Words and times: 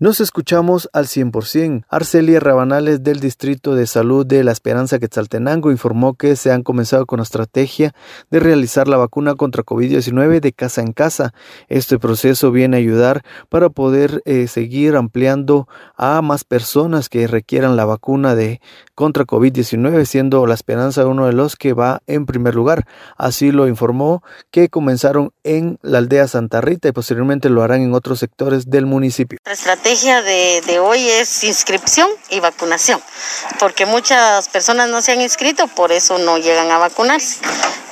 Nos 0.00 0.20
escuchamos 0.20 0.88
al 0.92 1.06
100%. 1.06 1.84
Arcelia 1.88 2.38
Rabanales 2.38 3.02
del 3.02 3.18
Distrito 3.18 3.74
de 3.74 3.88
Salud 3.88 4.24
de 4.24 4.44
La 4.44 4.52
Esperanza 4.52 5.00
Quetzaltenango 5.00 5.72
informó 5.72 6.14
que 6.14 6.36
se 6.36 6.52
han 6.52 6.62
comenzado 6.62 7.04
con 7.04 7.16
la 7.16 7.24
estrategia 7.24 7.92
de 8.30 8.38
realizar 8.38 8.86
la 8.86 8.96
vacuna 8.96 9.34
contra 9.34 9.64
COVID-19 9.64 10.38
de 10.38 10.52
casa 10.52 10.82
en 10.82 10.92
casa. 10.92 11.34
Este 11.66 11.98
proceso 11.98 12.52
viene 12.52 12.76
a 12.76 12.78
ayudar 12.78 13.24
para 13.48 13.70
poder 13.70 14.22
eh, 14.24 14.46
seguir 14.46 14.94
ampliando 14.94 15.66
a 15.96 16.22
más 16.22 16.44
personas 16.44 17.08
que 17.08 17.26
requieran 17.26 17.74
la 17.74 17.84
vacuna 17.84 18.36
de 18.36 18.60
contra 18.94 19.24
COVID-19, 19.24 20.04
siendo 20.04 20.46
La 20.46 20.54
Esperanza 20.54 21.08
uno 21.08 21.26
de 21.26 21.32
los 21.32 21.56
que 21.56 21.72
va 21.72 22.02
en 22.06 22.24
primer 22.24 22.54
lugar. 22.54 22.86
Así 23.16 23.50
lo 23.50 23.66
informó 23.66 24.22
que 24.52 24.68
comenzaron 24.68 25.32
en 25.42 25.80
la 25.82 25.98
aldea 25.98 26.28
Santa 26.28 26.60
Rita 26.60 26.86
y 26.86 26.92
posteriormente 26.92 27.50
lo 27.50 27.64
harán 27.64 27.82
en 27.82 27.94
otros 27.94 28.20
sectores 28.20 28.70
del 28.70 28.86
municipio 28.86 29.40
de, 29.88 30.62
de, 30.66 30.78
hoy 30.80 31.08
es 31.08 31.44
inscripción 31.44 32.10
y 32.28 32.40
vacunación, 32.40 33.02
porque 33.58 33.86
muchas 33.86 34.46
personas 34.50 34.90
no 34.90 35.00
se 35.00 35.12
han 35.12 35.22
inscrito, 35.22 35.66
por 35.66 35.92
eso 35.92 36.18
no 36.18 36.36
llegan 36.36 36.70
a 36.70 36.76
vacunarse 36.76 37.38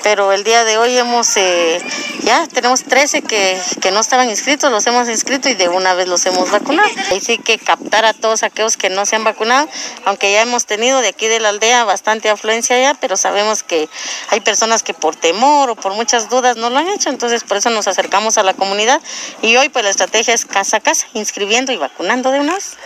pero 0.07 0.31
el 0.31 0.45
día 0.45 0.63
de 0.63 0.79
hoy 0.79 0.97
hemos, 0.97 1.37
eh, 1.37 1.83
ya 2.23 2.47
tenemos 2.47 2.85
13 2.85 3.23
que, 3.23 3.61
que, 3.81 3.91
no 3.91 3.99
estaban 3.99 4.31
inscritos, 4.31 4.71
los 4.71 4.87
hemos 4.87 5.09
inscrito 5.09 5.49
y 5.49 5.55
de 5.55 5.69
una 5.69 5.95
vez 5.95 6.07
los 6.07 6.25
hemos 6.27 6.49
vacunado. 6.49 6.89
Ahí 7.11 7.21
sí 7.21 7.39
que 7.39 7.59
captar 7.59 8.05
a 8.05 8.13
todos 8.13 8.45
aquellos 8.45 8.77
que 8.77 8.89
no 8.89 9.05
se 9.05 9.17
han 9.17 9.25
vacunado, 9.25 9.69
aunque 10.05 10.31
ya 10.31 10.43
hemos 10.43 10.65
tenido 10.65 11.01
de 11.01 11.09
aquí 11.09 11.27
de 11.27 11.41
la 11.41 11.49
aldea 11.49 11.83
bastante 11.83 12.31
afluencia 12.31 12.79
ya, 12.79 12.95
pero 12.95 13.17
sabemos 13.17 13.65
que 13.65 13.89
hay 14.29 14.39
personas 14.39 14.85
que 14.85 14.95
por 14.95 15.17
temor 15.17 15.71
o 15.71 15.75
por 15.75 15.93
muchas 15.95 16.29
dudas 16.29 16.57
no 16.57 16.71
lo 16.71 16.79
han 16.79 16.87
hecho, 16.87 17.11
entonces 17.11 17.43
por 17.43 17.57
eso 17.57 17.71
nos 17.71 17.89
acercamos 17.89 18.39
a 18.39 18.45
la 18.45 18.55
comunidad 18.55 19.01
y 19.43 19.57
hoy 19.57 19.71
pues 19.71 19.85
la 19.85 19.91
estrategia 19.91 20.35
es 20.35 20.45
casa 20.45 20.77
a 20.77 20.81
casa, 20.81 21.09
inscribiendo 21.15 21.73
y 21.73 21.79
vacunando 21.79 22.31
de 22.31 22.39
una 22.39 22.55
vez. 22.55 22.77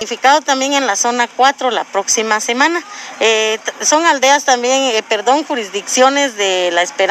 También 0.46 0.73
en 0.73 0.87
la 0.87 0.96
zona 0.96 1.29
4 1.29 1.71
la 1.71 1.84
próxima 1.84 2.41
semana. 2.41 2.82
Eh, 3.21 3.59
son 3.82 4.07
aldeas 4.07 4.45
también, 4.45 4.85
eh, 4.85 5.02
perdón, 5.07 5.45
jurisdicciones 5.45 6.37
de 6.37 6.71
la 6.73 6.80
esperanza 6.80 7.10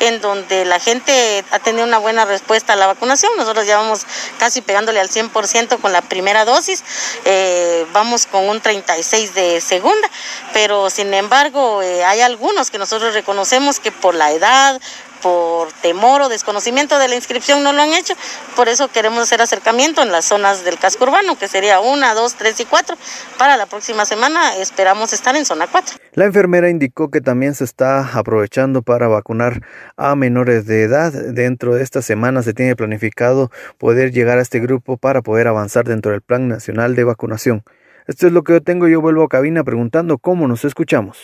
en 0.00 0.20
donde 0.20 0.64
la 0.64 0.80
gente 0.80 1.44
ha 1.50 1.58
tenido 1.58 1.84
una 1.84 1.98
buena 1.98 2.24
respuesta 2.24 2.72
a 2.72 2.76
la 2.76 2.86
vacunación. 2.86 3.32
Nosotros 3.36 3.66
ya 3.66 3.78
vamos 3.78 4.06
casi 4.38 4.62
pegándole 4.62 5.00
al 5.00 5.08
100% 5.08 5.80
con 5.80 5.92
la 5.92 6.02
primera 6.02 6.44
dosis, 6.44 6.84
eh, 7.24 7.86
vamos 7.92 8.26
con 8.26 8.48
un 8.48 8.60
36 8.60 9.34
de 9.34 9.60
segunda, 9.60 10.10
pero 10.52 10.90
sin 10.90 11.12
embargo 11.14 11.82
eh, 11.82 12.04
hay 12.04 12.20
algunos 12.20 12.70
que 12.70 12.78
nosotros 12.78 13.14
reconocemos 13.14 13.80
que 13.80 13.92
por 13.92 14.14
la 14.14 14.32
edad, 14.32 14.80
por 15.22 15.72
temor 15.82 16.22
o 16.22 16.28
desconocimiento 16.28 16.98
de 16.98 17.08
la 17.08 17.14
inscripción 17.14 17.62
no 17.62 17.72
lo 17.72 17.82
han 17.82 17.92
hecho. 17.92 18.14
Por 18.54 18.68
eso 18.68 18.88
queremos 18.88 19.20
hacer 19.20 19.40
acercamiento 19.40 20.02
en 20.02 20.12
las 20.12 20.24
zonas 20.24 20.64
del 20.64 20.78
casco 20.78 21.04
urbano, 21.04 21.38
que 21.38 21.48
sería 21.48 21.80
una, 21.80 22.14
dos, 22.14 22.34
tres 22.34 22.58
y 22.60 22.64
cuatro. 22.64 22.96
Para 23.38 23.56
la 23.56 23.66
próxima 23.66 24.04
semana 24.04 24.56
esperamos 24.56 25.12
estar 25.12 25.36
en 25.36 25.44
zona 25.44 25.66
cuatro. 25.66 25.96
La 26.12 26.24
enfermera 26.24 26.70
indicó 26.70 27.10
que 27.10 27.20
también 27.20 27.54
se 27.54 27.64
está 27.64 28.10
aprovechando 28.16 28.82
para 28.82 29.08
vacunar 29.08 29.60
a 29.96 30.14
menores 30.16 30.66
de 30.66 30.82
edad. 30.82 31.12
Dentro 31.12 31.74
de 31.74 31.82
esta 31.82 32.02
semana 32.02 32.42
se 32.42 32.54
tiene 32.54 32.76
planificado 32.76 33.50
poder 33.78 34.12
llegar 34.12 34.38
a 34.38 34.42
este 34.42 34.60
grupo 34.60 34.96
para 34.96 35.22
poder 35.22 35.48
avanzar 35.48 35.84
dentro 35.84 36.12
del 36.12 36.22
Plan 36.22 36.48
Nacional 36.48 36.94
de 36.94 37.04
Vacunación. 37.04 37.62
Esto 38.06 38.26
es 38.28 38.32
lo 38.32 38.44
que 38.44 38.52
yo 38.52 38.62
tengo. 38.62 38.86
Yo 38.88 39.00
vuelvo 39.00 39.24
a 39.24 39.28
cabina 39.28 39.64
preguntando 39.64 40.18
cómo 40.18 40.46
nos 40.46 40.64
escuchamos. 40.64 41.18